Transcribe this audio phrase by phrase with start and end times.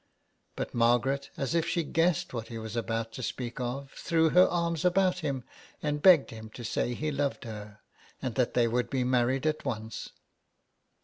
[0.55, 4.47] But Margaret, as if she guessed what he was about to speak of, threw her
[4.47, 5.43] arms about him
[5.83, 7.81] and begged him to say he loved her,
[8.19, 10.09] and that they would be married at once.